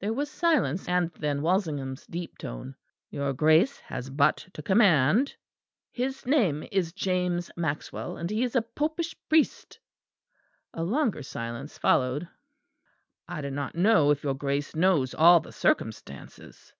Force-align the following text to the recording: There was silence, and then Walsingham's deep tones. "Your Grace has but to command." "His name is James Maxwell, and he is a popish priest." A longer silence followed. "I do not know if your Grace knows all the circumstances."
There 0.00 0.14
was 0.14 0.30
silence, 0.30 0.88
and 0.88 1.10
then 1.18 1.42
Walsingham's 1.42 2.06
deep 2.06 2.38
tones. 2.38 2.74
"Your 3.10 3.34
Grace 3.34 3.76
has 3.80 4.08
but 4.08 4.38
to 4.54 4.62
command." 4.62 5.36
"His 5.90 6.24
name 6.24 6.66
is 6.72 6.94
James 6.94 7.50
Maxwell, 7.58 8.16
and 8.16 8.30
he 8.30 8.42
is 8.42 8.56
a 8.56 8.62
popish 8.62 9.14
priest." 9.28 9.78
A 10.72 10.82
longer 10.82 11.20
silence 11.22 11.76
followed. 11.76 12.26
"I 13.28 13.42
do 13.42 13.50
not 13.50 13.74
know 13.74 14.10
if 14.10 14.22
your 14.24 14.32
Grace 14.34 14.74
knows 14.74 15.12
all 15.12 15.40
the 15.40 15.52
circumstances." 15.52 16.72